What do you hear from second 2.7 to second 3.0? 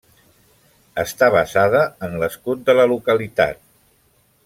de la